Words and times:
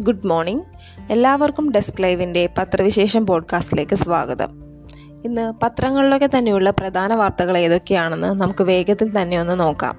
Good 0.00 0.26
morning. 0.26 0.64
എല്ലാവർക്കും 1.10 1.72
desk 1.72 2.02
ലൈവിന്റെ 2.02 2.48
പത്രവിശേഷം 2.58 3.26
പോഡ്കാസ്റ്റിലേക്ക് 3.26 3.96
സ്വാഗതം. 3.96 4.48
ഇന്ന് 5.24 5.52
പത്രങ്ങളിലൊക്കെ 5.62 6.30
തന്നെയുള്ള 6.38 6.70
പ്രധാന 6.70 7.14
വാർത്തകൾ 7.14 7.58
ഏതൊക്കെയാണെന്ന് 7.58 8.28
നമുക്ക് 8.28 8.64
വേഗത്തിൽ 8.64 9.22
തന്നെ 9.22 9.40
ഒന്ന് 9.40 9.60
നോക്കാം. 9.60 9.98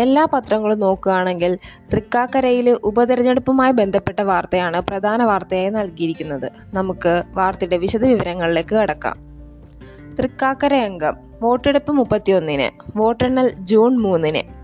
എല്ലാ 0.00 0.26
പത്രങ്ങളും 0.32 0.80
നോക്കുകയാണെങ്കിൽ 0.80 1.58
തൃക്കാക്കരയിൽ 1.92 2.70
ഉപതെരഞ്ഞെടുപ്പുമായി 2.70 3.72
ബന്ധപ്പെട്ട 3.72 4.20
വാർത്തയാണ് 4.20 4.80
പ്രധാന 4.80 5.24
വാർത്തയായി 5.24 5.70
നൽകിയിരിക്കുന്നത്. 5.70 6.52
നമുക്ക് 6.74 7.22
വാർത്തയുടെ 7.34 7.76
വിശദവിവരങ്ങളിലേക്ക് 7.76 8.74
കടക്കാം. 8.74 9.16
തൃക്കാക്കര 10.18 10.74
അംഗം 10.74 11.16
വോട്ടെടുപ്പ് 11.42 11.92
മുപ്പത്തിയൊന്നിന് 11.92 12.98
വോട്ടെണ്ണൽ 12.98 13.54
ജൂൺ 13.58 13.96
മൂന്നിന് 13.96 14.59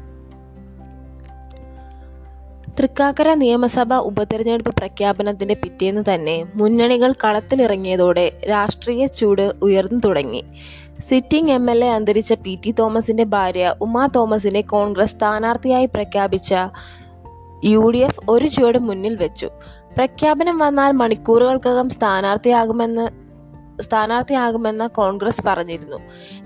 തൃക്കാക്കര 2.79 3.35
നിയമസഭാ 3.35 3.98
ഉപതെരഞ്ഞെടുപ്പ് 3.98 4.75
പ്രഖ്യാപനത്തിന്റെ 4.76 5.54
പിറ്റേന്ന് 5.54 6.14
തന്നെ 6.14 6.46
മുന്നണികൾ 6.54 7.12
കളത്തിലിറങ്ങിയതോടെ 7.25 8.32
രാഷ്ട്രീയ 8.50 9.07
ചൂട് 9.07 9.53
ഉയർന്നു 9.62 10.00
തുടങ്ങി. 10.04 10.44
സിറ്റിംഗ് 11.08 11.53
എം 11.53 11.70
എൽ 11.70 11.84
എ 11.84 11.89
അന്തരിച്ച 11.89 12.32
പി 12.32 12.58
ടി 12.67 12.75
തോമസിന്റെ 12.79 13.25
ഭാര്യ 13.25 13.75
ഉമാ 13.81 14.08
തോമസിനെ 14.17 14.61
കോൺഗ്രസ് 14.61 15.11
സ്ഥാനാർത്ഥിയായി 15.11 15.86
പ്രഖ്യാപിച്ച 15.86 16.54
യു 17.64 17.90
ഡി 17.90 17.98
എഫ് 17.98 18.31
ഒരു 18.31 18.46
ചുവട് 18.46 18.79
മുന്നിൽ 18.79 19.17
വെച്ചു. 19.17 19.46
പ്രഖ്യാപനം 19.96 20.58
വന്നാൽ 20.58 20.93
മണിക്കൂറുകൾക്കകം 20.93 21.89
സ്ഥാനാർത്ഥിയാകുമെന്ന് 21.90 23.25
സ്ഥാനാർത്ഥിയാകുമെന്ന് 23.80 24.89
കോൺഗ്രസ് 24.89 25.40
പറഞ്ഞിരുന്നു. 25.46 25.96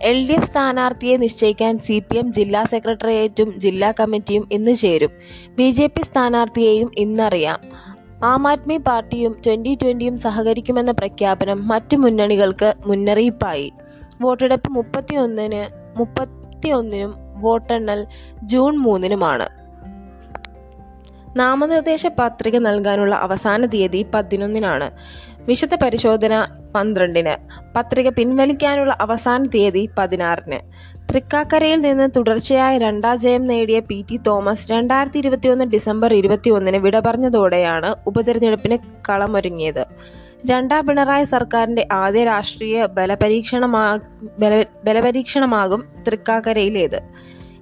എൽ 0.02 0.29
ഡി 0.29 0.33
എഫ് 0.33 0.47
സ്ഥാനാർത്ഥിയെ 0.47 1.16
നിശ്ചയിക്കാൻ 1.16 1.79
സി 1.79 2.02
പി 2.11 2.16
എം 2.16 2.33
ജില്ലാ 2.33 2.65
സെക്രട്ടേറിയറ്റും 2.65 3.61
ജില്ലാ 3.61 3.93
കമ്മിറ്റിയും 4.01 4.48
ഇന്ന് 4.52 4.75
ചേരും. 4.75 5.11
ബി 5.57 5.71
ജെ 5.71 5.87
പി 5.87 6.02
സ്ഥാനാർത്ഥിയെയും 6.02 6.90
ഇന്നറിയാം. 6.96 7.90
ആം 8.24 8.49
ആദ്മി 8.49 8.77
പാർട്ടിയും 8.77 9.43
ട്വന്റി 9.46 9.79
ട്വന്റിയും 9.82 10.18
സഹകരിക്കുമെന്ന 10.18 10.93
പ്രഖ്യാപനം 10.93 11.68
മറ്റു 11.68 11.96
മുന്നണികൾക്ക് 11.96 12.74
മുന്നറിയിപ്പായി. 12.87 13.73
വോട്ടെടുപ്പ് 14.21 14.71
മുപ്പത്തിയൊന്നിന് 14.71 15.62
മുപ്പത്തിയൊന്നിനും 15.99 17.15
വോട്ടെണ്ണൽ 17.40 18.07
ജൂൺ 18.43 18.77
മൂന്നിനുമാണ്. 18.77 19.60
നാമനിർദ്ദേശ 21.37 22.07
പത്രിക 22.07 22.57
നൽകാനുള്ള 22.57 23.15
അവസാന 23.15 23.66
തീയതി 23.66 24.07
പതിനൊന്നിനാണ്. 24.15 24.90
വിശദ 25.49 25.74
പരിശോധന 25.74 26.46
പന്ത്രണ്ടിന്. 26.74 27.35
പത്രിക 27.77 28.09
പിൻവലിക്കാനുള്ള 28.09 28.96
അവസാന 29.01 29.43
തീയതി 29.43 29.91
പതിനാറിന്. 29.99 30.59
തൃക്കാക്കരയിൽ 31.10 31.80
നിന്ന് 31.80 32.09
തുടർച്ചയായ 32.16 32.79
രണ്ടാം 32.79 33.19
ജയം 33.19 33.46
നേടിയ 33.46 33.80
പി 33.80 34.05
ടി 34.11 34.16
തോമസ് 34.27 34.71
രണ്ടായിരത്തി 34.71 35.18
ഇരുപത്തിയൊന്ന് 35.18 35.65
ഡിസംബർ 35.65 36.15
ഇരുപത്തിയൊന്നിന് 36.15 36.77
വിട 36.77 36.99
പറഞ്ഞതോടെയാണ് 36.99 37.95
ഉപതെരഞ്ഞെടുപ്പിന് 38.07 38.79
കളമൊരുങ്ങിയത്. 39.09 39.87
രണ്ടാം 40.46 40.87
പിണറായി 40.87 41.24
സർക്കാരിന്റെ 41.24 41.88
ആദ്യ 41.93 42.24
രാഷ്ട്രീയ 42.24 42.87
ബലപരീക്ഷണമാ 42.87 43.99
ബല 44.38 44.65
ബലപരീക്ഷണമാകും 44.85 45.85
തൃക്കാക്കരയിലേത്. 46.07 47.01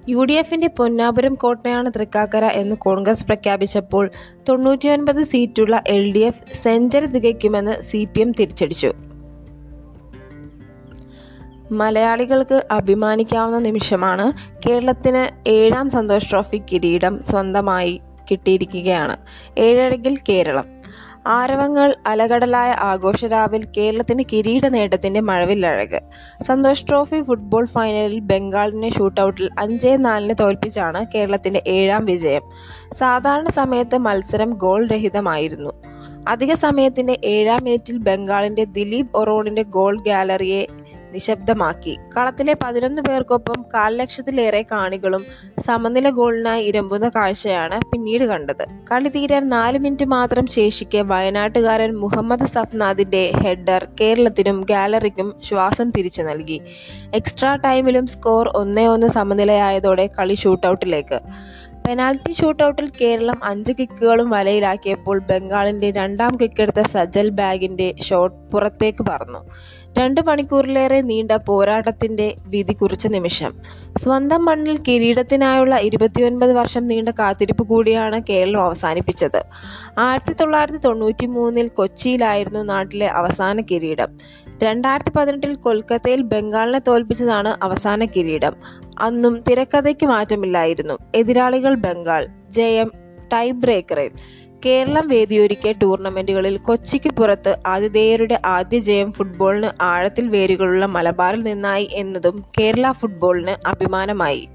യു 0.07 0.23
ഡി 0.23 0.33
എഫിന്റെ 0.33 0.67
പൊന്നാപുരം 0.67 1.35
കോട്ടയാണ് 1.35 1.89
തൃക്കാക്കര 1.89 2.45
എന്ന് 2.45 2.75
കോൺഗ്രസ് 2.75 3.25
പ്രഖ്യാപിച്ചപ്പോൾ 3.25 4.09
തൊണ്ണൂറ്റിയൊൻപത് 4.49 5.21
സീറ്റുള്ള 5.21 5.83
എൽ 5.87 6.13
ഡി 6.13 6.19
എഫ് 6.19 6.43
സെഞ്ചറി 6.63 7.05
തികയ്ക്കുമെന്ന് 7.05 7.81
സി 7.81 8.07
പി 8.13 8.21
എം 8.21 8.31
തിരിച്ചടിച്ചു. 8.31 8.93
മലയാളികൾക്ക് 11.71 12.63
അഭിമാനിക്കാവുന്ന 12.71 13.59
നിമിഷമാണ് 13.59 14.33
കേരളത്തിന് 14.67 15.49
ഏഴാം 15.49 15.89
സന്തോഷ് 15.89 16.31
ട്രോഫി 16.31 16.61
കിരീടം 16.71 17.23
സ്വന്തമായി 17.29 18.01
കിട്ടിയിരിക്കുകയാണ്. 18.31 19.17
ഏഴരകിൽ 19.57 20.17
കേരളം. 20.29 20.78
ആരവങ്ങൾ 21.27 21.95
അലകടലായ 22.07 22.71
ആഘോഷരാവിൽ 22.71 23.67
കേരളത്തിന് 23.77 24.23
കിരീട 24.33 24.67
നേട്ടത്തിന്റെ 24.67 25.19
മഴവിലഴക് 25.19 25.99
സന്തോഷ് 26.43 26.85
ട്രോഫി 26.89 27.21
ഫുട്ബോൾ 27.21 27.65
ഫൈനലിൽ 27.65 28.19
ബംഗാളിനെ 28.19 28.89
ഷൂട്ടൌട്ടിൽ 28.89 29.49
അഞ്ചേ 29.59 29.97
നാലിന് 29.97 30.33
തോൽപ്പിച്ചാണ് 30.39 31.05
കേരളത്തിന്റെ 31.15 31.63
ഏഴാം 31.67 32.05
വിജയം. 32.05 32.41
സാധാരണ 32.93 33.49
സമയത്ത് 33.49 33.97
മത്സരം 33.97 34.49
ഗോൾ 34.49 34.87
രഹിതമായിരുന്നു. 34.87 35.69
അധിക 36.27 36.53
സമയത്തിന്റെ 36.53 37.17
ഏഴാം 37.23 37.63
മിനിറ്റിൽ 37.63 37.97
ബംഗാളിന്റെ 37.97 38.63
ദിലീപ് 38.63 39.07
ഒറോണിന്റെ 39.15 39.61
ഗോൾ 39.61 40.01
ഗാലറിയെ 40.01 40.67
നിശബ്ദമാക്കി. 41.11 41.99
കളത്തിലെ 42.17 42.55
പതിനൊന്ന് 42.63 43.01
പേർക്കൊപ്പം 43.01 43.65
കാൽ 43.73 43.97
ലക്ഷത്തിലേറെ 43.97 44.65
കാണികളും 44.71 45.25
സമനില 45.67 46.09
ഗോളിനായി 46.09 46.63
ഇരമ്പുന്ന 46.63 47.09
കാഴ്ചയാണ് 47.09 47.81
പിന്നീട് 47.91 48.23
കണ്ടത്. 48.23 48.65
കളി 48.91 49.09
തീരാൻ 49.09 49.49
നാല് 49.49 49.79
മിനിറ്റ് 49.79 50.05
മാത്രം 50.05 50.47
ശേഷിക്കെ 50.47 51.01
വയനാട്ടുകാരൻ 51.01 51.95
മുഹമ്മദ് 51.95 52.45
സഫ്നാദിന്റെ 52.45 53.31
ഹെഡർ 53.35 53.87
കേരളത്തിനും 54.01 54.61
ഗാലറിക്കും 54.69 55.35
ശ്വാസം 55.43 55.91
തിരിച്ചു 55.91 56.21
നൽകി. 56.21 56.61
എക്സ്ട്രാ 57.13 57.55
ടൈമിലും 57.55 58.07
സ്കോർ 58.07 58.51
ഒന്നേ 58.55 58.87
ഒന്ന് 58.87 59.07
സമനിലയായതോടെ 59.07 60.09
കളി 60.19 60.33
ഷൂട്ടൌട്ടിലേക്ക്. 60.33 61.19
പെനാൽറ്റി 61.89 62.31
ഷൂട്ടൌട്ടിൽ 62.31 62.91
കേരളം 63.01 63.43
അഞ്ച് 63.43 63.73
കിക്കുകളും 63.79 64.29
വലയിലാക്കിയപ്പോൾ 64.29 65.19
ബംഗാളിന്റെ 65.19 65.91
രണ്ടാം 65.91 66.37
കിക്കെടുത്ത 66.41 66.87
സജൽ 66.87 67.29
ബാഗിന്റെ 67.29 67.95
ഷോട്ട് 68.03 68.51
പുറത്തേക്ക് 68.51 69.05
പറന്നു. 69.09 69.39
രണ്ട് 69.99 70.21
മണിക്കൂറിലേറെ 70.21 71.01
നീണ്ട 71.01 71.31
പോരാട്ടത്തിന്റെ 71.31 72.35
വിധി 72.45 72.73
കുറിച്ച 72.73 73.07
നിമിഷം. 73.07 73.53
സ്വന്തം 73.97 74.45
മണ്ണിൽ 74.45 74.79
കിരീടത്തിനായുള്ള 74.87 75.77
ഇരുപത്തിയൊൻപത് 75.77 76.53
വർഷം 76.53 76.87
നീണ്ട 76.87 77.09
കാത്തിരിപ്പ് 77.09 77.63
കൂടിയാണ് 77.63 78.21
കേരളം 78.29 78.61
അവസാനിപ്പിച്ചത്. 78.61 79.43
ആയിരത്തി 79.97 80.33
തൊള്ളായിരത്തി 80.33 80.77
തൊണ്ണൂറ്റി 80.77 81.25
മൂന്നിൽ 81.25 81.67
കൊച്ചിയിലായിരുന്നു 81.67 82.59
നാട്ടിലെ 82.59 83.07
അവസാന 83.07 83.61
കിരീടം. 83.61 84.07
രണ്ടായിരത്തി 84.63 85.09
പതിനെട്ടിൽ 85.09 85.55
കൊൽക്കത്തയിൽ 85.55 86.21
ബംഗാളിനെ 86.21 86.81
തോൽപ്പിച്ചതാണ് 86.87 87.57
അവസാന 87.63 88.05
കിരീടം. 88.05 88.53
അന്നും 88.99 89.43
തിരക്കഥയ്ക്ക് 89.49 90.05
മാറ്റമില്ലായിരുന്നു. 90.05 90.97
എതിരാളികൾ 91.15 91.75
ബംഗാൾ 91.75 92.27
ജയം 92.49 92.91
ടൈ 93.33 93.51
ബ്രേക്കറിൽ 93.51 94.11
കേരളം 94.65 95.07
വേദിയൊരുക്കിയ 95.07 95.71
ടൂർണമെന്റുകളിൽ 95.71 96.57
കൊച്ചിക്ക് 96.57 97.09
പുറത്ത് 97.09 97.57
ആതിഥേയരുടെ 97.65 98.41
ആദ്യ 98.45 98.79
ജയം 98.79 99.13
ഫുട്ബോളിന് 99.13 99.69
ആഴത്തിൽ 99.81 100.27
വേരുകളുള്ള 100.27 100.85
മലബാറിൽ 100.85 101.43
നിന്നായി 101.43 101.89
എന്നതും 101.91 102.45
കേരള 102.59 102.91
ഫുട്ബോളിന് 102.91 103.67
അഭിമാനമായി. 103.67 104.49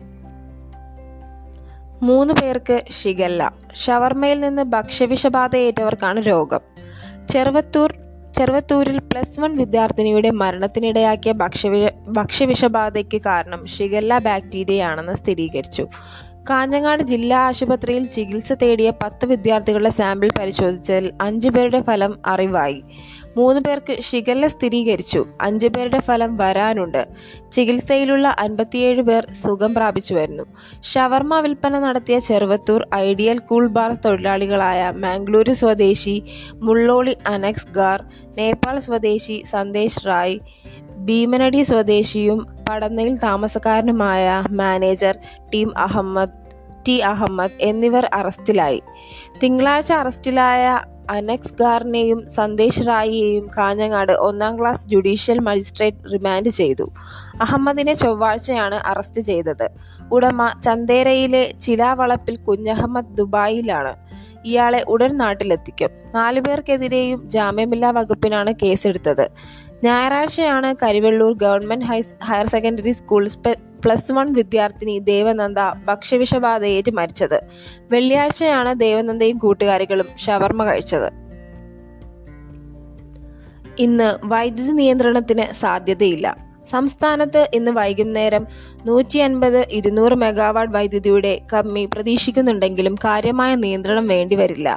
മൂന്ന് 2.03 2.35
പേർക്ക് 2.35 2.83
ഷിഗല്ല 3.03 3.55
ഷവർമയിൽ 3.87 4.41
നിന്ന് 4.41 4.63
ഭക്ഷ്യവിഷബാധയേറ്റവർക്കാണ് 4.63 6.21
രോഗം. 6.21 6.61
ചെറുവത്തൂർ 7.31 7.95
ചെറുവത്തൂരിൽ 8.39 8.99
പ്ലസ് 8.99 9.41
വൺ 9.41 9.57
വിദ്യാർത്ഥിനിയുടെ 9.57 10.31
മരണത്തിനിടയാക്കിയ 10.31 11.33
ഭക്ഷ്യവി 11.33 11.81
ഭക്ഷ്യവിഷബാധയ്ക്ക് 12.09 13.19
കാരണം 13.27 13.67
ഷിഗല്ല 13.67 14.19
ബാക്ടീരിയയാണെന്ന് 14.19 15.15
സ്ഥിരീകരിച്ചു. 15.15 15.85
കാഞ്ഞങ്ങാട് 16.51 17.03
ജില്ലാ 17.03 17.39
ആശുപത്രിയിൽ 17.41 18.05
ചികിത്സ 18.07 18.53
തേടിയ 18.53 18.91
പത്ത് 19.03 19.27
വിദ്യാർത്ഥികളുടെ 19.27 19.91
സാമ്പിൾ 19.91 20.31
പരിശോധിച്ചതിൽ 20.39 21.13
അഞ്ചു 21.21 21.49
പേരുടെ 21.49 21.81
ഫലം 21.81 22.19
അറിവായി. 22.27 22.85
മൂന്ന് 23.37 23.61
പേർക്ക് 23.61 24.01
ഷിഗല്ല 24.01 24.47
സ്ഥിരീകരിച്ചു. 24.47 25.27
അഞ്ചു 25.41 25.69
പേരുടെ 25.69 26.01
ഫലം 26.01 26.37
വരാനുണ്ട്. 26.37 27.09
ചികിത്സയിലുള്ള 27.53 28.37
അൻപത്തിയേഴ് 28.39 29.03
പേർ 29.03 29.27
സുഖം 29.45 29.75
പ്രാപിച്ചു 29.75 30.15
വരുന്നു 30.15 30.45
ഷവർമ 30.83 31.41
വിൽപ്പന 31.41 31.79
നടത്തിയ 31.79 32.19
ചെറുവത്തൂർ 32.19 32.89
ഐഡിയൽ 32.95 33.39
കൂൾ 33.39 33.69
ബാർ 33.69 33.93
തൊഴിലാളികളായ 33.95 34.93
മാംഗ്ലൂരു 34.97 35.53
സ്വദേശി 35.53 36.23
മുള്ളോളി 36.55 37.17
അനക്സ് 37.27 37.67
ഗാർ 37.67 38.05
നേപ്പാൾ 38.27 38.79
സ്വദേശി 38.79 39.43
സന്ദേശ് 39.51 40.07
റായ് 40.07 40.39
ഭീമനടി 40.97 41.63
സ്വദേശിയും 41.63 42.47
പടന്നയിൽ 42.69 43.17
താമസക്കാരനുമായ 43.17 44.45
manager 44.51 45.19
team 45.55 45.79
Ahmed 45.79 46.45
T 46.89 46.99
Ahmed 46.99 47.51
എന്നിവർ 47.61 48.11
അറസ്റ്റിലായി. 48.15 48.83
തിങ്കളാഴ്ച 49.43 49.93
അറസ്റ്റിലായ 49.93 50.81
അനക്സ് 51.11 51.55
ഗാർനെയും 51.61 52.31
സന്ദേശ് 52.31 52.87
റായിയെയും 52.87 53.51
കാഞ്ഞങ്ങാട് 53.59 54.13
ഒന്നാം 54.13 54.61
ക്ലാസ് 54.61 54.89
ജുഡീഷ്യൽ 54.89 55.39
മജിസ്ട്രേറ്റ് 55.39 56.13
റിമാൻഡ് 56.13 56.49
ചെയ്തു. 56.49 56.93
അഹമ്മദിനെ 57.41 57.95
ചൊവ്വാഴ്ചയാണ് 57.95 58.75
അറസ്റ്റ് 58.75 59.21
ചെയ്തത്. 59.21 59.71
ഉടമ 60.13 60.55
ചന്തേരയിലെ 60.65 61.55
ചിലാവളപ്പിൽ 61.61 62.37
കുഞ്ഞഹമ്മദ് 62.37 63.17
ദുബായിലാണ്. 63.17 63.97
ഇയാളെ 64.45 64.85
ഉടൻ 64.89 65.19
നാട്ടിലെത്തിക്കും. 65.19 65.91
നാലുപേർക്കെതിരെയും 66.15 67.31
ജാമ്യമില്ലാ 67.31 67.91
വകുപ്പിനാണ് 67.91 68.55
കേസെടുത്തത്. 68.63 69.31
ഞായറാഴ്ചയാണ് 69.85 70.69
Karivellur 70.83 71.33
government 71.45 71.87
higher 72.29 72.47
secondary 72.55 72.93
school 72.93 73.25
plus 73.85 74.13
one 74.17 74.33
വിദ്യാർത്ഥിനി 74.33 74.95
ദേവനന്ദ 74.99 75.59
ഭക്ഷ്യവിഷബാധയേറ്റ് 75.89 76.93
മരിച്ചത്. 76.99 77.39
വെള്ളിയാഴ്ചയാണ് 77.91 78.81
ദേവനന്ദയും 78.81 79.39
കൂട്ടുകാരികളും 79.39 80.09
ഷവർമ 80.25 80.65
കഴിച്ചത്. 80.65 81.09
ഇന്ന് 83.79 84.09
വൈദ്യുതി 84.25 84.73
നിയന്ത്രണത്തിന് 84.73 85.47
സാധ്യതയില്ല. 85.53 86.27
സംസ്ഥാനത്ത് 86.71 87.41
ഇന്ന് 87.55 87.71
വൈകുന്നേരം 87.71 88.45
നൂറ്റി 88.85 89.19
അൻപത് 89.19 89.59
ഇരുന്നൂറ് 89.79 90.15
മെഗാവാട്ട് 90.25 90.75
വൈദ്യുതിയുടെ 90.75 91.33
കമ്മി 91.53 91.83
പ്രതീക്ഷിക്കുന്നുണ്ടെങ്കിലും 91.93 92.95
കാര്യമായ 93.05 93.55
നിയന്ത്രണം 93.65 94.07
വേണ്ടിവരില്ല. 94.15 94.69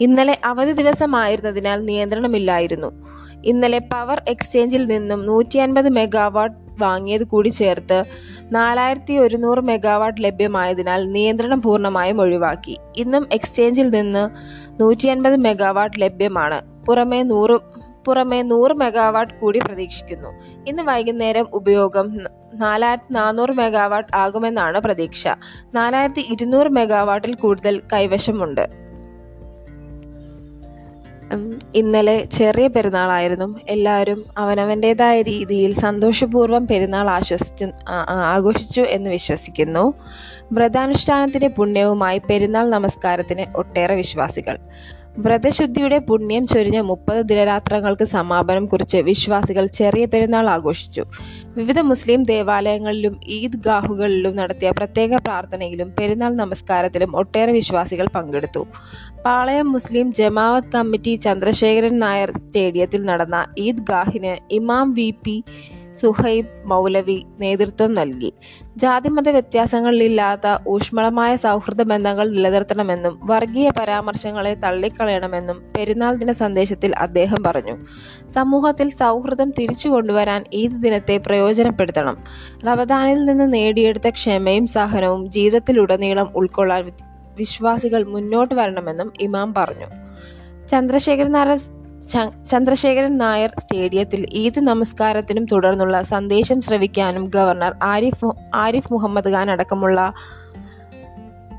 ഇന്നലെ 0.00 0.36
അവധി 0.44 0.72
ദിവസമായിരുന്നതിനാൽ 0.82 1.84
നിയന്ത്രണമില്ലായിരുന്നു. 1.90 2.90
ഇന്നലെ 3.46 3.78
പവർ 3.78 4.22
എക്സ്ചേഞ്ചിൽ 4.28 4.86
നിന്നും 4.86 5.26
നൂറ്റി 5.26 5.58
അൻപത് 5.58 5.88
മെഗാവാട്ട് 5.88 6.56
വാങ്ങിയത് 6.78 7.24
കൂടി 7.24 7.48
ചേർത്ത് 7.48 8.04
നാലായിരത്തി 8.52 9.14
ഒരുന്നൂറ് 9.14 9.60
മെഗാവാട്ട് 9.60 10.24
ലഭ്യമായതിനാൽ 10.24 11.12
നിയന്ത്രണം 11.12 11.62
പൂർണമായും 11.62 12.20
ഒഴിവാക്കി. 12.20 12.76
ഇന്നും 12.96 13.28
എക്സ്ചേഞ്ചിൽ 13.32 13.90
നിന്ന് 13.90 14.24
നൂറ്റി 14.80 15.06
അൻപത് 15.06 15.36
മെഗാവാട്ട് 15.36 16.02
ലഭ്യമാണ്. 16.02 16.84
പുറമെ 16.84 17.22
നൂറ് 17.22 17.58
പുറമെ 18.06 18.42
നൂറ് 18.42 18.72
മെഗാവാട്ട് 18.72 19.34
കൂടി 19.34 19.58
പ്രതീക്ഷിക്കുന്നു. 19.58 20.28
ഇന്ന് 20.68 20.82
വൈകുന്നേരം 20.82 21.46
ഉപയോഗം 21.52 22.18
നാലായിരത്തി 22.54 23.12
നാനൂറ് 23.12 23.52
മെഗാവാട്ട് 23.52 24.16
ആകുമെന്നാണ് 24.16 24.80
പ്രതീക്ഷ. 24.80 25.28
നാലായിരത്തി 25.74 26.20
ഇരുന്നൂറ് 26.20 26.68
മെഗാവാട്ടിൽ 26.68 27.34
കൂടുതൽ 27.34 27.82
കൈവശമുണ്ട്. 27.92 28.85
ഇന്നലെ 31.74 32.24
ചെറിയ 32.24 32.66
പെരുന്നാളായിരുന്നു. 32.66 33.58
എല്ലാവരും 33.68 34.24
അവനവന്റെതായ 34.38 35.22
രീതിയിൽ 35.22 35.74
സന്തോഷപൂർവം 35.74 36.66
പെരുന്നാൾ 36.66 37.10
ആശ്വസിച്ചു 37.10 37.64
ആഘോഷിച്ചു 38.10 38.80
എന്ന് 38.80 39.10
വിശ്വസിക്കുന്നു. 39.10 39.94
വ്രതാനുഷ്ഠാനത്തിന്റെ 40.52 41.48
പുണ്യവുമായി 41.48 42.20
പെരുന്നാൾ 42.30 42.70
നമസ്കാരത്തിന് 42.70 43.56
ഒട്ടേറെ 43.56 43.94
വിശ്വാസികൾ. 43.94 44.58
വ്രതശുദ്ധിയുടെ 45.24 45.98
പുണ്യം 45.98 46.46
ചൊരിഞ്ഞ 46.46 46.78
മുപ്പത് 46.80 47.20
ദിനരാത്രങ്ങൾക്ക് 47.28 48.04
സമാപനം 48.04 48.64
കുറിച്ച് 48.66 48.96
വിശ്വാസികൾ 48.96 49.66
ചെറിയ 49.66 50.04
പെരുന്നാൾ 50.06 50.46
ആഘോഷിച്ചു. 50.50 51.02
വിവിധ 51.56 51.78
മുസ്ലിം 51.80 52.22
ദേവാലയങ്ങളിലും 52.22 53.14
ഈദ് 53.26 53.60
ഗാഹുകളിലും 53.66 54.36
നടത്തിയ 54.36 54.70
പ്രത്യേക 54.70 55.16
പ്രാർത്ഥനയിലും 55.16 55.88
പെരുന്നാൾ 55.98 56.34
നമസ്കാരത്തിലും 56.34 57.16
ഒട്ടേറെ 57.16 57.52
വിശ്വാസികൾ 57.52 58.08
പങ്കെടുത്തു. 58.16 58.62
പാളയം 59.24 59.72
മുസ്ലിം 59.72 60.12
ജമാവത്ത് 60.12 60.72
കമ്മിറ്റി 60.76 61.14
ചന്ദ്രശേഖരൻ 61.14 61.98
നായർ 61.98 62.32
സ്റ്റേഡിയത്തിൽ 62.38 63.02
നടന്ന 63.04 63.46
ഈദ് 63.58 63.86
ഗാഹിന് 63.90 64.36
ഇമാം 64.50 64.94
വി 64.94 65.08
പി 65.24 65.36
സുഹൈബ് 66.02 66.46
മൗലവി 66.64 67.26
നേതൃത്വം 67.40 67.94
നൽകി. 67.94 68.32
ജാതിമത 68.76 69.28
വ്യത്യാസങ്ങളില്ലാത്ത 69.28 70.68
ഊഷ്മളമായ 70.68 71.36
സൗഹൃദ 71.36 71.82
ബന്ധങ്ങൾ 71.82 72.30
നിലനിർത്തണമെന്നും 72.30 73.20
വർഗീയ 73.22 73.70
പരാമർശങ്ങളെ 73.70 74.54
തള്ളിക്കളയണമെന്നും 74.54 75.62
പെരുന്നാൾ 75.76 76.14
ദിന 76.14 76.32
സന്ദേശത്തിൽ 76.32 76.96
അദ്ദേഹം 76.96 77.42
പറഞ്ഞു. 77.42 77.76
സമൂഹത്തിൽ 78.30 78.90
സൗഹൃദം 78.90 79.50
തിരിച്ചു 79.50 79.88
കൊണ്ടുവരാൻ 79.88 80.44
ഈ 80.52 80.66
ദിനത്തെ 80.66 81.16
പ്രയോജനപ്പെടുത്തണം. 81.16 82.16
റവദാനിൽ 82.66 83.24
നിന്ന് 83.24 83.54
നേടിയെടുത്ത 83.54 84.08
ക്ഷമയും 84.08 84.66
സഹനവും 84.66 85.30
ജീവിതത്തിലുടനീളം 85.30 86.32
ഉൾക്കൊള്ളാൻ 86.34 86.92
വിശ്വാസികൾ 87.36 88.04
മുന്നോട്ട് 88.04 88.54
വരണമെന്നും 88.54 89.12
ഇമാം 89.20 89.54
പറഞ്ഞു. 89.54 89.86
ചന്ദ്രശേഖരൻ 90.66 91.32
നായർ 91.32 91.56
ച- 91.56 91.75
ചന്ദ്രശേഖരൻ 92.50 93.18
നായർ 93.18 93.50
സ്റ്റേഡിയത്തിൽ 93.60 94.26
ഈദ് 94.32 94.60
നമസ്കാരത്തിനും 94.60 95.46
തുടർന്നുള്ള 95.52 96.02
സന്ദേശം 96.02 96.60
ശ്രവിക്കാനും 96.60 97.24
ഗവർണർ 97.24 97.74
ആരിഫ് 97.82 98.26
ആരിഫ് 98.54 98.92
മുഹമ്മദ് 98.92 99.28
ഖാൻ 99.28 99.50
അടക്കമുള്ള 99.50 100.12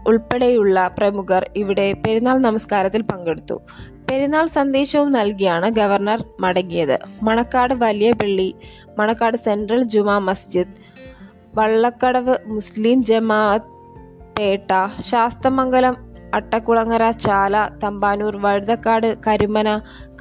ഉൾപ്പെടെയുള്ള 0.08 0.92
പ്രമുഖർ 0.98 1.50
ഇവിടെ 1.56 1.94
പെരുന്നാൾ 1.94 2.38
നമസ്കാരത്തിൽ 2.38 3.02
പങ്കെടുത്തു. 3.02 3.62
പെരുന്നാൾ 4.10 4.48
സന്ദേശവും 4.48 5.12
നൽകിയാണ് 5.12 5.70
ഗവർണർ 5.70 6.24
മടങ്ങിയത്. 6.40 7.00
മണക്കാട് 7.24 7.74
വലിയ 7.74 8.12
പള്ളി 8.12 8.56
മണക്കാട് 8.98 9.38
സെൻട്രൽ 9.38 9.84
ജുമാ 9.84 10.20
മസ്ജിദ് 10.20 10.76
വള്ളക്കടവ് 11.58 12.38
മുസ്ലിം 12.46 13.04
ജമാഅത്ത് 13.04 13.78
പേട്ട 14.40 14.72
ശാസ്തമംഗലം 15.02 16.07
അട്ടക്കുളങ്ങര 16.38 17.04
ചാല 17.26 17.56
തമ്പാനൂർ 17.84 18.36
വഴുതക്കാട് 18.38 19.10
കരിമന 19.28 19.70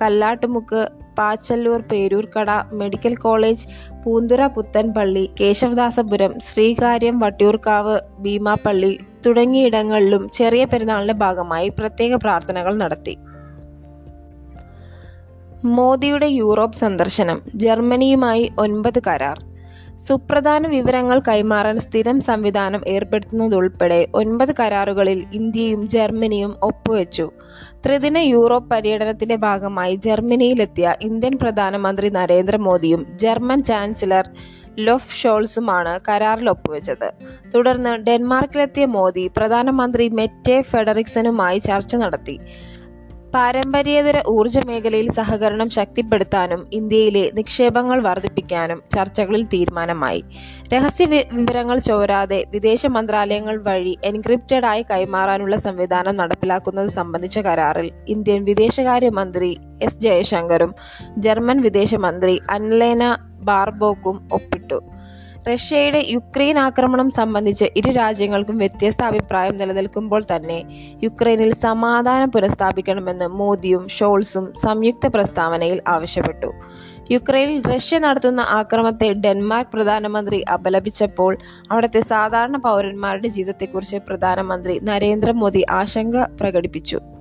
കല്ലാട്ടുമുക്ക് 0.00 0.82
പാച്ചല്ലൂർ 1.18 1.80
പേരൂർക്കട 1.90 2.50
മെഡിക്കൽ 2.72 3.14
കോളേജ് 3.16 3.68
പൂന്തുര 4.04 4.42
പുത്തൻപള്ളി 4.46 5.22
കേശവദാസപുരം 5.40 6.32
ശ്രീകാര്യം 6.48 7.16
വട്ടിയൂർക്കാവ് 7.20 7.96
ഭീമാപ്പള്ളി 8.18 8.92
തുടങ്ങിയിടങ്ങളിലും 9.26 10.24
ചെറിയ 10.28 10.64
പെരുന്നാളിന്റെ 10.64 11.16
ഭാഗമായി 11.24 11.68
പ്രത്യേക 11.78 12.14
പ്രാർത്ഥനകൾ 12.24 12.74
നടത്തി. 12.82 13.14
മോദിയുടെ 15.76 16.28
യൂറോപ്പ് 16.40 16.80
സന്ദർശനം 16.84 17.38
ജർമ്മനിയുമായി 17.54 18.44
ഒൻപത് 18.58 19.00
കരാർ. 19.06 19.38
സുപ്രധാന 20.08 20.66
വിവരങ്ങൾ 20.66 21.18
കൈമാറാൻ 21.28 21.80
സ്ഥിരം 21.80 22.20
സംവിധാനം 22.20 22.82
ഏർപ്പെടുത്തുന്നതുൾപ്പെടെ 22.86 24.06
ഒൻപത് 24.14 24.52
കരാറുകളിൽ 24.60 25.24
ഇന്ത്യയും 25.32 25.88
ജർമ്മനിയും 25.88 26.56
ഒപ്പുവെച്ചു. 26.62 27.30
ത്രിദിന 27.86 28.18
യൂറോപ്പ് 28.18 28.70
പര്യടനത്തിന്റെ 28.70 29.36
ഭാഗമായി 29.36 29.96
ജർമ്മനിയിലെത്തിയ 29.96 30.94
ഇന്ത്യൻ 31.02 31.38
പ്രധാനമന്ത്രി 31.42 32.10
നരേന്ദ്രമോദിയും 32.10 33.06
ജർമ്മൻ 33.16 33.62
ചാൻസലർ 33.64 34.28
ലൊഫ് 34.78 35.16
ഷോൾസുമാണ് 35.16 36.00
കരാറിൽ 36.08 36.50
ഒപ്പുവെച്ചത്. 36.50 37.08
തുടർന്ന് 37.54 37.92
ഡെൻമാർക്കിലെത്തിയ 37.96 38.84
മോദി 38.84 39.30
പ്രധാനമന്ത്രി 39.36 40.08
മെറ്റെ 40.08 40.62
ഫെഡറിക്സനുമായി 40.62 41.58
ചർച്ച 41.58 41.96
നടത്തി. 41.96 42.38
പാരമ്പര്യേതര 43.36 44.22
ഊർജ 44.28 44.58
മേഖലയിൽ 44.66 45.08
സഹകരണം 45.10 45.70
ശക്തിപ്പെടുത്താനും 45.70 46.60
ഇന്ത്യയിലെ 46.72 47.30
നിക്ഷേപങ്ങൾ 47.34 47.98
വർദ്ധിപ്പിക്കാനും 48.00 48.82
ചർച്ചകളിൽ 48.94 49.42
തീരുമാനമായി. 49.44 50.24
രഹസ്യ 50.72 51.06
വിവരങ്ങൾ 51.06 51.78
ചോരാതെ 51.78 52.44
വിദേശ 52.50 52.86
മന്ത്രാലയങ്ങൾ 52.86 53.56
വഴി 53.62 53.98
എൻക്രിപ്റ്റഡ് 54.04 54.66
ആയി 54.66 54.82
കൈമാറാനുള്ള 54.90 55.56
സംവിധാനം 55.56 56.16
നടപ്പിലാക്കുന്നത് 56.16 56.88
സംബന്ധിച്ച 56.88 57.38
കരാറിൽ 57.38 57.90
ഇന്ത്യൻ 58.08 58.44
വിദേശകാര്യമന്ത്രി 58.44 59.58
എസ് 59.82 60.00
ജയശങ്കറും 60.00 60.74
ജർമ്മൻ 61.18 61.60
വിദേശമന്ത്രി 61.60 62.40
അൻലേന 62.50 63.16
ബാർബോക്കും 63.40 64.28
ഒപ്പിട്ടു. 64.32 64.78
റഷ്യയുടെ 65.48 66.04
യുക്രൈൻ 66.08 66.58
ആക്രമണം 66.58 67.10
സംബന്ധിച്ച് 67.10 67.64
ഇരു 67.76 67.90
രാജ്യങ്ങൾക്കും 67.90 68.58
വ്യത്യസ്ത 68.58 69.02
അഭിപ്രായം 69.02 69.56
നിലനിൽക്കുമ്പോൾ 69.56 70.22
തന്നെ 70.36 70.64
യുക്രൈനിൽ 71.02 71.54
സമാധാനം 71.54 72.30
പുനഃസ്ഥാപിക്കണമെന്ന് 72.30 73.24
മോദിയും 73.24 73.88
ഷോൾസും 73.88 74.54
സംയുക്ത 74.64 75.06
പ്രസ്താവനയിൽ 75.06 75.80
ആവശ്യപ്പെട്ടു. 75.88 76.50
യുക്രൈനിൽ 77.10 77.62
റഷ്യ 77.62 77.98
നടത്തുന്ന 77.98 78.40
ആക്രമണത്തെ 78.40 79.12
ഡെൻമാർക്ക് 79.12 79.70
പ്രധാനമന്ത്രി 79.70 80.40
അപലപിച്ചപ്പോൾ 80.54 81.38
അവിടുത്തെ 81.70 82.00
സാധാരണ 82.00 82.56
പൗരന്മാരുടെ 82.56 83.28
ജീവിതത്തെക്കുറിച്ച് 83.28 83.96
പ്രധാനമന്ത്രി 83.96 84.80
നരേന്ദ്രമോദി 84.82 85.62
ആശങ്ക 85.70 86.16
പ്രകടിപ്പിച്ചു. 86.40 87.15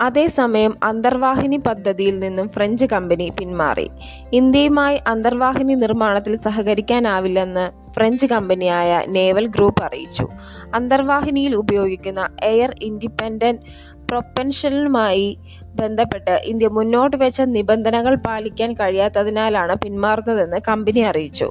അതേസമയം 0.00 0.78
അന്തർവാഹിനി 0.82 1.56
പദ്ധതിയിൽ 1.56 2.18
നിന്നും 2.18 2.48
ഫ്രഞ്ച് 2.48 2.86
കമ്പനി 2.86 3.30
പിന്മാറി. 3.40 3.90
ഇന്ത്യയുമായി 4.32 5.00
അന്തർവാഹിനി 5.06 5.74
നിർമ്മാണത്തിൽ 5.74 6.36
സഹകരിക്കാനാവില്ലെന്ന് 6.36 7.92
ഫ്രഞ്ച് 7.92 8.26
കമ്പനിയായ 8.26 9.04
നേവൽ 9.08 9.46
ഗ്രൂപ്പ് 9.46 9.82
അറിയിച്ചു. 9.82 10.28
അന്തർവാഹിനിയിൽ 10.74 11.54
ഉപയോഗിക്കുന്ന 11.54 12.28
എയർ 12.42 12.74
ഇൻഡിപെൻഡന്റ് 12.82 13.60
പ്രൊപ്പൻഷനുമായി 14.08 15.38
ബന്ധപ്പെട്ട് 15.74 16.40
ഇന്ത്യ 16.44 16.68
മുന്നോട്ട് 16.68 17.16
വെച്ച 17.16 17.40
നിബന്ധനകൾ 17.40 18.14
പാലിക്കാൻ 18.14 18.72
കഴിയാത്തതിനാലാണ് 18.72 19.74
പിന്മാറുന്നതെന്ന് 19.74 20.60
കമ്പനി 20.68 21.00
അറിയിച്ചു. 21.00 21.48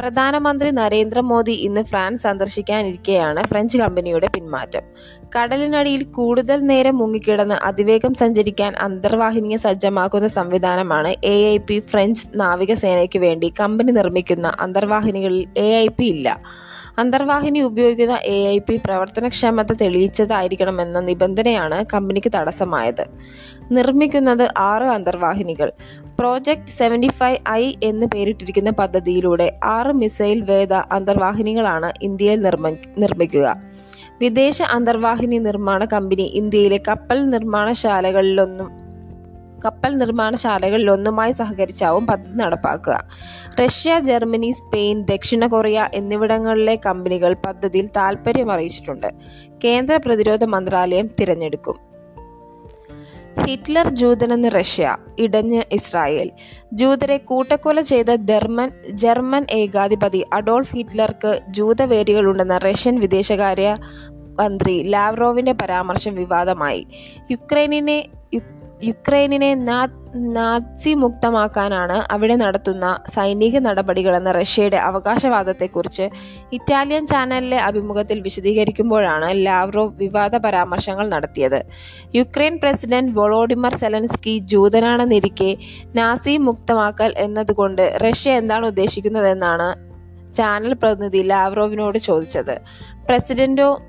പ്രധാനമന്ത്രി 0.00 0.70
നരേന്ദ്രമോദി 0.70 1.52
ഇന്ന് 1.52 1.82
ഫ്രാൻസ് 1.82 2.22
സന്ദർശിക്കാനിരിക്കെയാണ് 2.22 3.42
ഫ്രഞ്ച് 3.46 3.78
കമ്പനിയുടെ 3.78 4.26
പിന്മാറ്റം. 4.26 4.84
കടലിനടിയിൽ 5.36 6.02
കൂടുതൽ 6.04 6.60
നേരം 6.60 6.98
മുങ്ങിക്കിടന്ന് 6.98 7.54
അതിവേഗം 7.54 8.14
സഞ്ചരിക്കാൻ 8.14 8.74
അന്തർവാഹിനിയെ 8.76 9.56
സജ്ജമാക്കുന്ന 9.56 10.28
സംവിധാനമാണ് 10.28 11.14
എ 11.24 11.36
ഐ 11.52 11.58
പി 11.58 11.78
ഫ്രഞ്ച് 11.80 12.26
നാവികസേനയ്ക്ക് 12.34 13.18
വേണ്ടി 13.18 13.52
കമ്പനി 13.60 13.92
നിർമ്മിക്കുന്ന 13.92 14.54
അന്തർവാഹിനികളിൽ 14.60 15.46
എ 15.56 15.68
ഐ 15.76 15.88
പി 15.88 16.04
ഇല്ല. 16.04 16.40
അന്തർവാഹിനി 16.98 17.58
ഉപയോഗിക്കുന്ന 17.58 18.18
എ 18.24 18.48
ഐ 18.48 18.58
പി 18.58 18.76
പ്രവർത്തനക്ഷമത 18.76 19.72
തെളിയിച്ചതായിരിക്കണമെന്ന 19.72 21.00
നിബന്ധനയാണ് 21.00 21.84
കമ്പനിക്ക് 21.94 22.32
തടസ്സമായത്. 22.34 23.06
നിർമ്മിക്കുന്നത് 23.72 24.48
ആറ് 24.58 24.82
അന്തർവാഹിനികൾ. 24.82 25.72
പ്രോജക്റ്റ് 26.18 26.66
സെവന്റി 26.66 27.06
ഫൈവ് 27.06 27.38
ഐ 27.48 27.74
എന്ന് 27.82 28.06
പേരിട്ടിരിക്കുന്ന 28.06 28.70
പദ്ധതിയിലൂടെ 28.70 29.58
ആറ് 29.64 29.92
മിസൈൽ 29.94 30.40
വേദ 30.40 30.72
അന്തർവാഹിനികളാണ് 30.72 31.92
ഇന്ത്യയിൽ 32.02 32.40
നിർമ്മ 32.40 32.68
നിർമ്മിക്കുക. 32.98 33.56
വിദേശ 34.20 34.62
അന്തർവാഹിനി 34.62 35.38
നിർമ്മാണ 35.38 35.84
കമ്പനി 35.84 36.22
ഇന്ത്യയിലെ 36.22 36.80
കപ്പൽ 36.88 37.24
നിർമ്മാണശാലകളിലൊന്നും 37.30 38.83
കപ്പൽ 39.64 39.98
നിർമ്മാണശാലകളിൽ 39.98 40.90
ഒന്നുമായി 40.90 41.32
സഹകരിച്ചാവും 41.32 42.06
പദ്ധതി 42.06 42.36
നടപ്പാക്കുക. 42.36 43.08
റഷ്യ 43.60 43.98
ജർമ്മനി 43.98 44.50
സ്പെയിൻ 44.50 45.02
ദക്ഷിണ 45.02 45.46
കൊറിയ 45.46 45.88
എന്നിവിടങ്ങളിലെ 45.94 46.80
കമ്പനികൾ 46.86 47.36
പദ്ധതിയിൽ 47.46 47.86
താൽപ്പര്യം 47.86 48.52
അറിയിച്ചിട്ടുണ്ട്. 48.52 49.06
കേന്ദ്ര 49.64 50.00
പ്രതിരോധ 50.06 50.44
മന്ത്രാലയം 50.44 51.10
തിരഞ്ഞെടുക്കും. 51.20 51.94
ഹിറ്റ്ലർ 53.46 53.88
ജൂതനെന്ന് 53.88 54.48
റഷ്യ 54.58 54.96
ഇടഞ്ഞ് 55.18 55.62
ഇസ്രായേൽ. 55.72 56.30
ജൂതരെ 56.72 57.16
കൂട്ടക്കൊല 57.16 57.80
ചെയ്ത 57.80 58.14
ജർമ്മൻ 58.14 58.70
ജർമ്മൻ 58.90 59.46
ഏകാധിപതി 59.50 60.26
അഡോൾഫ് 60.32 60.76
ഹിറ്റ്ലർക്ക് 60.76 61.40
ജൂതവേരികളുണ്ടെന്ന 61.48 62.58
റഷ്യൻ 62.58 63.00
വിദേശകാര്യ 63.00 63.76
മന്ത്രി 64.40 64.82
ലാവ്റോവിന്റെ 64.82 65.52
പരാമർശം 65.52 66.14
വിവാദമായി. 66.14 66.86
യുക്രൈനിനെ 67.30 68.06
യുക്രൈനിനെ 68.82 69.54
നാസി 70.14 70.94
മുക്തമാക്കാനാണ് 70.94 72.12
അവിടെ 72.12 72.36
നടത്തുന്ന 72.36 72.98
സൈനിക 73.14 73.58
നടപടികളെന്ന 73.58 74.32
റഷ്യയുടെ 74.32 74.76
അവകാശവാദത്തെക്കുറിച്ച് 74.76 76.10
ഇറ്റാലിയൻ 76.52 77.06
ചാനലിലെ 77.06 77.56
അഭിമുഖത്തിൽ 77.56 78.20
വിശദീകരിക്കുമ്പോഴാണ് 78.20 79.46
ലാവ്രോ 79.46 79.86
വിവാദ 79.86 80.36
പരാമർശങ്ങൾ 80.36 81.08
നടത്തിയത്. 81.08 81.62
യുക്രൈൻ 82.14 82.58
പ്രസിഡന്റ് 82.58 83.12
വൊളോഡിമർ 83.12 83.76
സെലൻസ്കി 83.76 84.38
ജൂതനാണെന്നിരിക്കെ 84.38 85.56
നാസി 85.94 86.36
മുക്തമാക്കൽ 86.36 87.14
എന്നതുകൊണ്ട് 87.18 87.98
റഷ്യ 88.04 88.30
എന്താണ് 88.30 88.66
ഉദ്ദേശിക്കുന്നതെന്നാണ് 88.66 89.94
ചാനൽ 90.34 90.74
പ്രതിനിധി 90.74 91.22
ലാവ്രോവിനോട് 91.22 91.98
ചോദിച്ചത്. 91.98 92.58
പ്രസിഡന്റോ 93.08 93.80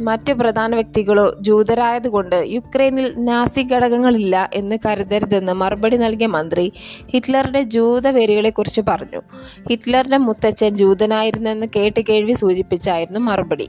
മറ്റ് 0.00 0.32
പ്രധാന 0.32 0.74
വ്യക്തികളോ 0.74 1.36
ജൂതരായതുകൊണ്ട് 1.40 2.44
യുക്രൈനിൽ 2.46 3.14
നാസി 3.18 3.62
ഘടകങ്ങളില്ല 3.62 4.50
എന്ന് 4.54 4.78
കരുതരുതെന്ന് 4.86 5.52
മറുപടി 5.52 5.96
നൽകിയ 5.96 6.26
മന്ത്രി 6.26 6.72
ഹിറ്റ്ലറുടെ 7.10 7.62
ജൂതവെറികളെക്കുറിച്ച് 7.62 8.80
പറഞ്ഞു. 8.88 9.20
ഹിറ്റ്ലറുടെ 9.68 10.16
മുത്തച്ഛൻ 10.16 10.76
ജൂതനായിരുന്നെന്ന് 10.76 11.66
കേട്ട് 11.76 12.00
കേൾവി 12.00 12.32
സൂചിപ്പിച്ചായിരുന്നു 12.32 13.20
മറുപടി. 13.20 13.68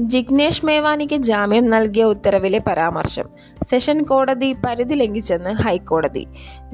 ജിഗ്നേഷ് 0.00 0.66
മേവാനിക്ക് 0.66 1.14
ജാമ്യം 1.14 1.70
നൽകിയ 1.70 2.04
ഉത്തരവിലെ 2.04 2.60
പരാമർശം. 2.66 3.24
സെഷൻ 3.64 4.02
കോടതി 4.02 4.56
പരിധി 4.66 4.94
ലംഘിച്ചെന്ന് 4.94 5.50
ഹൈക്കോടതി. 5.50 6.26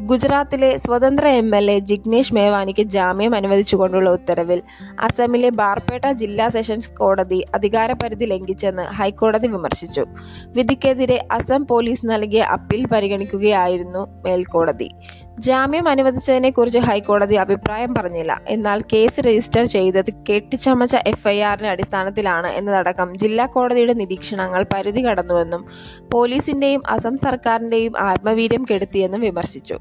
ഗുജറാത്തിലെ 0.07 0.76
സ്വതന്ത്ര 0.76 1.28
എം 1.28 1.57
എൽ 1.57 1.71
എ 1.71 1.78
ജിഗ്നേഷ് 1.78 2.35
മേവാനിക്ക് 2.35 2.83
ജാമ്യം 2.83 3.35
അനുവദിച്ചുകൊണ്ടുള്ള 3.35 4.11
ഉത്തരവിൽ 4.11 4.62
അസമിലെ 5.00 5.50
ബാർപേട്ട 5.50 6.12
ജില്ലാ 6.12 6.49
സെഷൻസ് 6.49 6.90
കോടതി 6.90 7.45
അധികാരപരിധി 7.55 8.25
ലംഘിച്ചെന്ന് 8.25 8.83
ഹൈക്കോടതി 8.83 9.49
വിമർശിച്ചു. 9.49 10.05
വിധിക്കെതിരെ 10.47 11.28
അസം 11.33 11.67
പോലീസ് 11.67 12.07
നൽകിയ 12.07 12.40
അപ്പീൽ 12.40 12.87
പരിഗണിക്കുകയായിരുന്നു 12.87 14.07
മേൽക്കോടതി. 14.25 14.90
ജാമ്യം 15.38 15.88
അനുവദിച്ചതിനെക്കുറിച്ച് 15.88 16.78
ഹൈക്കോടതി 16.78 17.35
അഭിപ്രായം 17.35 17.95
പറഞ്ഞില്ല. 17.95 18.40
എന്നാൽ 18.49 18.81
കേസ് 18.93 19.21
രജിസ്റ്റർ 19.21 19.64
ചെയ്തത് 19.64 20.11
കെട്ടിച്ചമച്ച 20.31 20.97
എഫ്ഐആറിന്റെ 21.07 21.71
അടിസ്ഥാനത്തിലാണ് 21.71 22.47
എന്നതടക്കം 22.47 23.17
ജില്ലാ 23.17 23.47
കോടതിയുടെ 23.47 23.93
നിരീക്ഷണങ്ങൾ 23.93 24.67
പരിധി 24.75 25.00
കടന്നുവെന്നും 25.00 25.64
പോലീസിന്റെയും 26.12 26.83
അസം 26.88 27.17
സർക്കാരിന്റെയും 27.17 27.99
ആത്മവീര്യം 27.99 28.67
കെടുത്തിയെന്നും 28.71 29.21
വിമർശിച്ചു. 29.21 29.78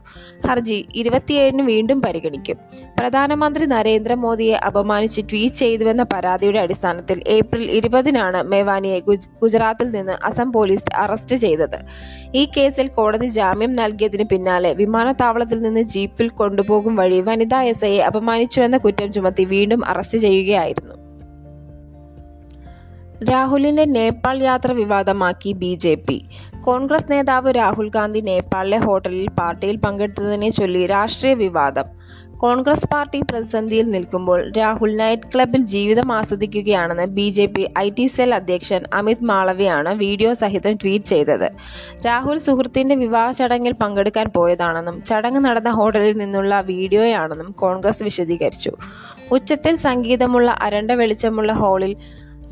ഹർജി 0.47 0.87
ഇരുപത്തിയേഴിന് 0.95 1.61
വീണ്ടും 1.61 2.01
പരിഗണിക്കും. 2.01 2.57
പ്രധാനമന്ത്രി 2.99 3.65
നരേന്ദ്രമോദിയെ 3.65 4.55
അപമാനിച്ച് 4.55 5.21
ട്വീറ്റ് 5.21 5.55
ചെയ്തുവെന്ന 5.55 6.05
പരാതിയുടെ 6.13 6.59
അടിസ്ഥാനത്തിൽ 6.59 7.23
ഏപ്രിൽ 7.27 7.71
ഇരുപതിനാണ് 7.71 8.43
മേവാനിയെ 8.43 8.99
ഗുജ- 8.99 9.29
ഗുജറാത്തിൽ 9.41 9.91
നിന്ന് 9.91 10.25
അസം 10.25 10.53
പോലീസ് 10.53 10.95
അറസ്റ്റ് 10.95 11.35
ചെയ്തത്. 11.35 11.79
ഈ 12.35 12.47
കേസിൽ 12.57 12.87
കോടതി 12.87 13.27
ജാമ്യം 13.27 13.75
നൽകിയതിന് 13.75 14.23
പിന്നാലെ 14.23 14.73
വിമാനത്താവളത്തിൽ 14.73 15.61
നിന്ന് 15.61 15.81
ജീപ്പിൽ 15.81 16.29
കൊണ്ടുപോകും 16.29 16.95
വഴി 16.95 17.21
വനിതാ 17.21 17.61
എസ് 17.61 17.85
ഐയെ 17.85 18.01
അപമാനിച്ചുവെന്ന 18.01 18.77
കുറ്റം 18.77 19.13
ചുമത്തി 19.13 19.45
വീണ്ടും 19.45 19.87
അറസ്റ്റ് 19.87 20.17
ചെയ്യുകയായിരുന്നു. 20.17 20.97
രാഹുലിന്റെ 23.31 23.85
നേപ്പാൾ 23.85 24.43
യാത്ര 24.43 24.71
വിവാദമാക്കി 24.71 25.51
ബി 25.51 25.75
ജെ 25.75 25.95
പി. 25.95 26.25
കോൺഗ്രസ് 26.67 27.11
നേതാവ് 27.11 27.49
രാഹുൽ 27.57 27.89
ഗാന്ധി 27.89 28.21
നേപ്പാളിലെ 28.27 28.77
ഹോട്ടലിൽ 28.77 29.27
പാർട്ടിയിൽ 29.37 29.77
പങ്കെടുത്തതിനെ 29.83 30.49
ചൊല്ലി 30.49 30.81
രാഷ്ട്രീയ 30.91 31.35
വിവാദം. 31.41 31.87
കോൺഗ്രസ് 32.41 32.87
പാർട്ടി 32.93 33.19
പ്രതിസന്ധിയിൽ 33.29 33.85
നിൽക്കുമ്പോൾ 33.93 34.39
രാഹുൽ 34.57 34.91
നൈറ്റ് 35.01 35.29
ക്ലബിൽ 35.33 35.61
ജീവിതം 35.73 36.11
ആസ്വദിക്കുകയാണെന്ന് 36.17 37.05
B 37.17 37.27
J 37.29 37.45
P 37.45 37.63
I 37.83 37.87
T 37.89 38.07
cell 38.07 38.33
അധ്യക്ഷൻ 38.39 38.81
അമിത് 38.93 39.23
മാളവിയാണ് 39.31 39.93
വീഡിയോ 40.03 40.33
സഹിതം 40.33 40.75
ട്വീറ്റ് 40.83 41.05
ചെയ്തത്. 41.05 41.47
രാഹുൽ 42.07 42.37
സുഹൃത്തിന്റെ 42.47 42.95
വിവാഹ 42.95 43.31
ചടങ്ങിൽ 43.31 43.75
പങ്കെടുക്കാൻ 43.83 44.29
പോയതാണെന്നും 44.37 44.99
ചടങ്ങ് 45.03 45.43
നടന്ന 45.47 45.73
ഹോട്ടലിൽ 45.79 46.15
നിന്നുള്ള 46.17 46.61
വീഡിയോയാണെന്നും 46.73 47.51
കോൺഗ്രസ് 47.63 48.03
വിശദീകരിച്ചു. 48.03 48.73
ഉച്ചത്തിൽ 49.31 49.75
സംഗീതമുള്ള 49.87 50.51
അരണ്ട 50.67 50.91
വെളിച്ചമുള്ള 50.91 51.51
ഹാളിൽ 51.63 51.95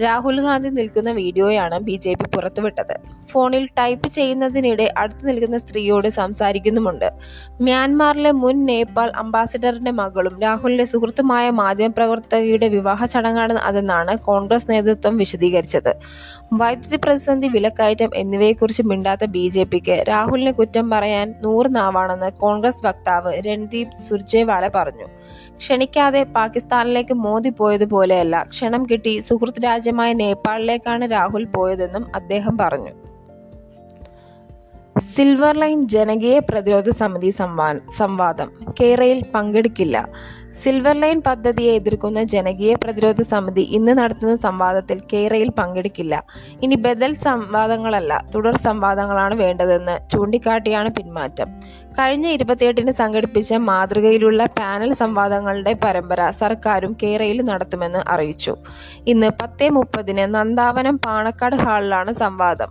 രാഹുൽ 0.01 0.41
ഗാന്ധി 0.41 0.69
നിൽക്കുന്ന 0.69 1.11
വീഡിയോയാണ് 1.11 1.79
ബി 1.79 1.95
ജെ 1.95 2.13
പി 2.13 2.27
പുറത്തുവിട്ടത്. 2.35 2.95
ഫോണിൽ 3.31 3.69
ടൈപ്പ് 3.79 4.07
ചെയ്യുന്നതിനിടെ 4.07 4.93
അടുത്ത് 4.97 5.27
നിൽക്കുന്ന 5.27 5.57
സ്ത്രീയോട് 5.57 6.07
സംസാരിക്കുന്നുമുണ്ട്. 6.09 7.13
മ്യാൻമാറിലെ 7.61 8.31
മുൻ 8.31 8.65
നേപ്പാൾ 8.65 9.11
അംബാസിഡറിന്റെ 9.15 9.91
മകളും 9.91 10.41
രാഹുലിന്റെ 10.41 10.85
സുഹൃത്തുമായ 10.85 11.49
മാധ്യമപ്രവർത്തകയുടെ 11.49 12.67
വിവാഹ 12.67 13.05
ചടങ്ങാണ് 13.05 13.53
അതെന്നാണ് 13.53 14.17
കോൺഗ്രസ് 14.19 14.71
നേതൃത്വം 14.71 15.17
വിശദീകരിച്ചത്. 15.17 15.91
വൈദ്യുതി 16.53 16.97
പ്രതിസന്ധി 16.97 17.47
വിലക്കയറ്റം 17.47 18.11
എന്നിവയെക്കുറിച്ച് 18.15 18.83
മിണ്ടാത്ത 18.83 19.25
ബി 19.25 19.47
ജെ 19.47 19.63
പിക്ക് 19.63 20.05
രാഹുലിനെ 20.09 20.51
കുറ്റം 20.51 20.89
പറയാൻ 20.89 21.35
നൂറ് 21.41 21.75
നാവാണെന്ന് 21.75 22.31
കോൺഗ്രസ് 22.31 22.85
വക്താവ് 22.85 23.33
രൺദീപ് 23.47 23.95
സുർജേവാല 24.09 24.69
പറഞ്ഞു. 24.75 25.07
ക്ഷണിക്കാതെ 25.57 26.23
പാകിസ്ഥാനിലേക്ക് 26.23 27.13
മോദി 27.13 27.49
പോയതുപോലെയല്ല 27.49 28.43
ക്ഷണം 28.43 28.85
കിട്ടി 28.91 29.23
സുഹൃത്ത് 29.27 29.63
രാജ്യമായ 29.63 30.13
നേപ്പാളിലേക്കാണ് 30.13 31.11
രാഹുൽ 31.11 31.43
പോയതെന്നും 31.43 32.15
അദ്ദേഹം 32.15 32.57
പറഞ്ഞു. 32.57 32.89
സിൽവർ 35.15 35.57
ലൈൻ 35.57 35.87
ജനകീയ 35.87 36.39
പ്രതിരോധ 36.39 36.89
സമിതി 36.89 37.29
സംവാ- 37.29 37.91
സംവാദം 37.97 38.51
കേരയിൽ 38.81 39.23
പങ്കെടുക്കില്ല. 39.35 40.09
സിൽവർ 40.63 40.99
ലൈൻ 40.99 41.21
പദ്ധതിയെ 41.27 41.71
എതിർക്കുന്ന 41.71 42.23
ജനകീയ 42.23 42.75
പ്രതിരോധ 42.75 43.21
സമിതി 43.21 43.61
ഇന്ന് 43.61 43.91
നടത്തുന്ന 43.91 44.35
സംവാദത്തിൽ 44.35 45.01
കേരയിൽ 45.13 45.49
പങ്കെടുക്കില്ല. 45.49 46.23
ഇനി 46.63 46.75
ബദൽ 46.75 47.13
സംവാദങ്ങളല്ല 47.13 48.25
തുടർ 48.35 48.57
സംവാദങ്ങളാണ് 48.57 49.35
വേണ്ടതെന്ന് 49.35 50.09
ചൂണ്ടിക്കാട്ടിയാണ് 50.09 50.89
പിന്മാറ്റം. 50.89 51.47
കഴിഞ്ഞ 51.99 52.27
ഇരുപത്തിയെട്ടിന് 52.27 52.91
സംഘടിപ്പിച്ച 52.91 53.53
മാതൃകയിലുള്ള 53.53 54.45
പാനൽ 54.45 54.93
സംവാദങ്ങളുടെ 54.93 55.73
പരമ്പര 55.73 56.29
സർക്കാരും 56.29 56.97
കേരയിൽ 57.03 57.41
നടത്തുമെന്ന് 57.41 58.09
അറിയിച്ചു. 58.09 58.55
ഇന്ന് 59.07 59.31
പത്തേ 59.41 59.69
മുപ്പതിന് 59.69 60.35
നന്ദാവനം 60.35 60.99
പാണക്കാട് 61.05 61.55
ഹാളിലാണ് 61.55 62.13
സംവാദം. 62.13 62.67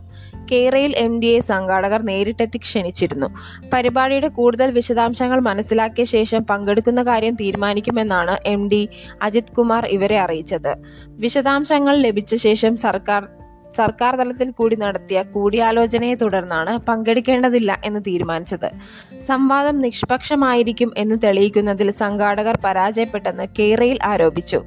കേരയിൽ 0.52 0.94
എം 0.96 1.20
ഡി 1.20 1.26
എ 1.26 1.40
സംഘാടകർ 1.40 2.02
നേരിട്ടെത്തി 2.02 2.58
ക്ഷണിച്ചിരുന്നു. 2.58 3.26
പരിപാടിയുടെ 3.72 4.28
കൂടുതൽ 4.28 4.70
വിശദാംശങ്ങൾ 4.70 5.40
മനസ്സിലാക്കിയ 5.40 6.04
ശേഷം 6.04 6.42
പങ്കെടുക്കുന്ന 6.42 7.02
കാര്യം 7.02 7.34
തീരുമാനിക്കുമെന്നാണ് 7.34 8.36
എം 8.46 8.70
ഡി 8.70 8.88
അജിത് 9.22 9.54
കുമാർ 9.54 9.86
ഇവരെ 9.86 10.18
അറിയിച്ചത്. 10.18 10.76
വിശദാംശങ്ങൾ 11.08 11.96
ലഭിച്ച 11.96 12.34
ശേഷം 12.34 12.76
സർക്കാർ 12.76 13.28
സർക്കാർ 13.76 14.16
തലത്തിൽ 14.16 14.50
കൂടി 14.50 14.76
നടത്തിയ 14.76 15.22
കൂടിയാലോചനയെ 15.22 16.14
തുടർന്നാണ് 16.14 16.78
പങ്കെടുക്കേണ്ടതില്ല 16.78 17.80
എന്ന് 17.84 18.00
തീരുമാനിച്ചത്. 18.06 18.68
സംവാദം 19.26 19.80
നിഷ്പക്ഷമായിരിക്കും 19.80 20.94
എന്ന് 20.96 21.16
തെളിയിക്കുന്നതിൽ 21.24 21.90
സംഘാടകർ 21.90 22.58
പരാജയപ്പെട്ടെന്ന് 22.64 23.46
കേരയിൽ 23.58 23.98
ആരോപിച്ചു. 24.04 24.60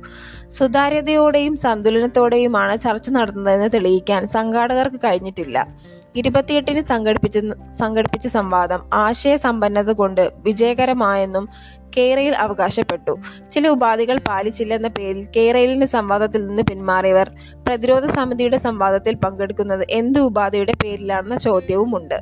സുതാര്യതയോടെയും 0.60 1.56
സന്തുലനത്തോടെയുമാണ് 1.56 2.78
ചർച്ച 2.78 3.10
നടത്തുന്നതെന്ന് 3.10 3.70
തെളിയിക്കാൻ 3.74 4.28
സംഘാടകർക്ക് 4.28 4.96
കഴിഞ്ഞിട്ടില്ല. 4.96 5.68
ഇരുപത്തിയെട്ടിന് 6.16 6.82
സംഘടിപ്പിച്ച 6.82 7.40
സംഘടിപ്പിച്ച 7.80 8.28
സംവാദം 8.28 8.82
ആശയസമ്പന്നത 8.94 9.92
കൊണ്ട് 9.92 10.32
വിജയകരമായെന്നും 10.38 11.50
കേരയിൽ 11.98 12.36
അവകാശപ്പെട്ടു. 12.36 13.13
ചില 13.51 13.67
ഉപാധികൾ 13.67 14.17
പാലിച്ചില്ലെന്ന 14.27 14.88
പേരിൽ 14.88 15.27
കേരളിന്റെ 15.36 15.86
സംവാദത്തിൽ 15.86 16.48
നിന്ന് 16.48 16.63
പിന്മാറിയവർ 16.63 17.32
പ്രതിരോധ 17.67 18.06
സമിതിയുടെ 18.06 18.58
സംവാദത്തിൽ 18.58 19.15
പങ്കെടുക്കുന്നത് 19.15 19.86
എന്ത് 19.89 20.20
ഉപാധിയുടെ 20.20 20.74
പേരിലാണെന്ന 20.84 21.36
ചോദ്യവുമുണ്ട്. 21.36 22.20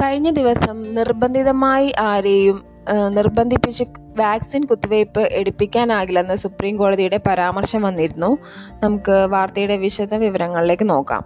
കഴിഞ്ഞ 0.00 0.30
ദിവസം 0.30 0.94
നിർബന്ധിതമായി 0.94 1.92
ആരെയും 2.00 2.64
നിർബന്ധിപ്പിച്ച് 3.08 3.84
വാക്സിൻ 4.18 4.64
കുത്തിവയ്പ് 4.64 5.20
എടുപ്പിക്കാനാകില്ലെന്ന് 5.20 6.36
സുപ്രീം 6.36 6.76
കോടതിയുടെ 6.76 7.20
പരാമർശം 7.26 7.82
വന്നിരുന്നു. 7.82 8.38
നമുക്ക് 8.82 9.26
വാർത്തയുടെ 9.30 9.76
വിശദ 9.76 10.14
വിവരങ്ങളിലേക്ക് 10.14 10.90
നോക്കാം. 10.90 11.22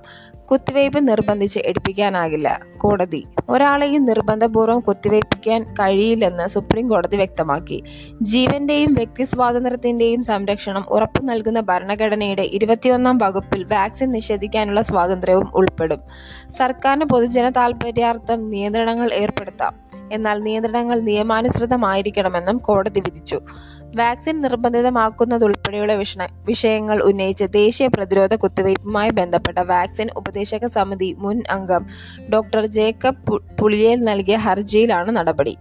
കുത്തിവയ്പ് 0.51 1.09
നിർബന്ധിച്ച് 1.09 1.61
എടുപ്പിക്കാനാകില്ല. 1.65 2.61
കോടതി. 2.79 3.25
ഒരാളെയും 3.49 4.05
നിർബന്ധപൂർവം 4.05 4.81
കുത്തിവയ്പ്പിക്കാൻ 4.81 5.63
കഴിയില്ലെന്ന് 5.73 6.49
സുപ്രീം 6.49 6.89
കോടതി 6.89 7.17
വ്യക്തമാക്കി. 7.17 7.83
ജീവന്റെയും 8.23 8.95
വ്യക്തി 8.95 9.25
സ്വാതന്ത്ര്യത്തിന്റെയും 9.25 10.23
സംരക്ഷണം 10.23 10.85
ഉറപ്പു 10.89 11.23
നൽകുന്ന 11.23 11.61
ഭരണഘടനയുടെ 11.61 12.43
ഇരുപത്തിയൊന്നാം 12.43 13.19
വകുപ്പിൽ 13.19 13.65
വാക്സിൻ 13.65 14.11
നിഷേധിക്കാനുള്ള 14.11 14.83
സ്വാതന്ത്ര്യവും 14.83 15.49
ഉൾപ്പെടും. 15.55 16.01
സർക്കാരിന് 16.57 17.05
പൊതുജന 17.05 17.51
താൽപര്യാർത്ഥം 17.51 18.51
നിയന്ത്രണങ്ങൾ 18.51 19.13
ഏർപ്പെടുത്താം. 19.13 19.75
എന്നാൽ 20.13 20.39
നിയന്ത്രണങ്ങൾ 20.39 21.01
നിയമാനുസൃതമായിരിക്കണമെന്നും 21.01 22.59
കോടതി 22.59 23.01
വിധിച്ചു. 23.01 23.41
വാക്സിൻ 23.95 24.41
നിർബന്ധിതമാക്കുന്നതുൾപ്പെടെയുള്ള 24.41 25.95
വിഷ 25.95 26.17
വിഷയങ്ങൾ 26.45 27.03
ഉന്നയിച്ച് 27.03 27.45
ദേശീയ 27.45 27.87
പ്രതിരോധ 27.87 28.35
കുത്തിവയ്പുമായി 28.35 29.11
ബന്ധപ്പെട്ട 29.11 29.59
വാക്സിൻ 29.59 30.09
ഉപദേശക 30.17 30.67
സമിതി 30.67 31.17
മുൻ 31.19 31.43
അംഗം 31.51 31.87
ഡോക്ടർ 32.33 32.67
ജേക്കബ് 32.67 33.57
പുളിയേൽ 33.61 34.05
നൽകിയ 34.05 34.37
ഹർജിയിലാണ് 34.37 35.17
നടപടി. 35.17 35.57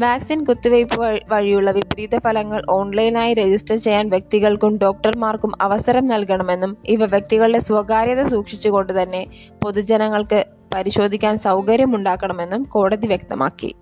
വാക്സിൻ 0.00 0.44
കുത്തിവയ്പ് 0.44 1.22
വഴിയുള്ള 1.28 1.70
വിപരീത 1.70 2.18
ഫലങ്ങൾ 2.18 2.62
ഓൺലൈനായി 2.70 3.34
രജിസ്റ്റർ 3.34 3.76
ചെയ്യാൻ 3.76 4.08
വ്യക്തികൾക്കും 4.08 4.78
ഡോക്ടർമാർക്കും 4.78 5.52
അവസരം 5.60 6.04
നൽകണമെന്നും 6.04 6.76
ഇവ 6.86 7.04
വ്യക്തികളുടെ 7.04 7.58
സ്വകാര്യത 7.58 8.22
സൂക്ഷിച്ചുകൊണ്ട് 8.22 9.02
തന്നെ 9.02 9.26
പൊതുജനങ്ങൾക്ക് 9.64 10.44
പരിശോധിക്കാൻ 10.74 11.38
സൗകര്യമുണ്ടാക്കണമെന്നും 11.38 12.62
കോടതി 12.62 13.06
വ്യക്തമാക്കി. 13.06 13.74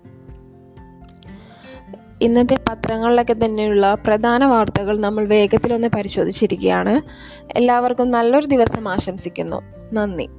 ഇന്നത്തെ 2.21 2.57
പത്രങ്ങളിലൊക്കെ 2.69 3.35
തന്നെയുള്ള 3.45 3.97
പ്രധാന 4.07 4.45
വാർത്തകൾ 4.45 4.97
നമ്മൾ 4.99 5.27
വേഗത്തിലൊന്ന് 5.27 5.87
പരിശോധിച്ചിരിക്കുകയാണ്. 5.87 7.01
എല്ലാവർക്കും 7.57 8.11
നല്ലൊരു 8.11 8.45
ദിവസം 8.45 8.89
ആശംസിക്കുന്നു. 8.89 9.61
നന്ദി. 9.93 10.29